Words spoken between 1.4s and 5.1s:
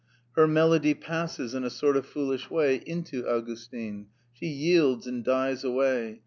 in a sort of foolish way into Augustin; she yields